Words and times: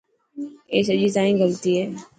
اي 0.71 0.79
سڄي 0.87 1.07
تائن 1.15 1.33
غلطي 1.41 1.71
هي. 1.79 1.85